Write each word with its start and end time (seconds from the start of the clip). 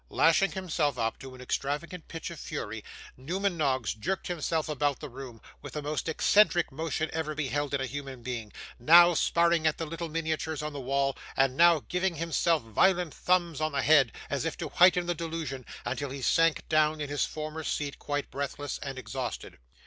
Lashing 0.09 0.53
himself 0.53 0.97
up 0.97 1.19
to 1.19 1.35
an 1.35 1.41
extravagant 1.41 2.07
pitch 2.07 2.31
of 2.31 2.39
fury, 2.39 2.83
Newman 3.15 3.55
Noggs 3.55 3.93
jerked 3.93 4.29
himself 4.29 4.67
about 4.67 4.99
the 4.99 5.09
room 5.11 5.39
with 5.61 5.73
the 5.73 5.81
most 5.83 6.09
eccentric 6.09 6.71
motion 6.71 7.07
ever 7.13 7.35
beheld 7.35 7.75
in 7.75 7.81
a 7.81 7.85
human 7.85 8.23
being: 8.23 8.51
now 8.79 9.13
sparring 9.13 9.67
at 9.67 9.77
the 9.77 9.85
little 9.85 10.09
miniatures 10.09 10.63
on 10.63 10.73
the 10.73 10.79
wall, 10.81 11.15
and 11.37 11.55
now 11.55 11.83
giving 11.87 12.15
himself 12.15 12.63
violent 12.63 13.13
thumps 13.13 13.61
on 13.61 13.73
the 13.73 13.83
head, 13.83 14.11
as 14.27 14.43
if 14.43 14.57
to 14.57 14.69
heighten 14.69 15.05
the 15.05 15.13
delusion, 15.13 15.67
until 15.85 16.09
he 16.09 16.23
sank 16.23 16.67
down 16.67 16.99
in 16.99 17.07
his 17.07 17.23
former 17.25 17.63
seat 17.63 17.99
quite 17.99 18.31
breathless 18.31 18.79
and 18.81 18.97
exhausted. 18.97 19.59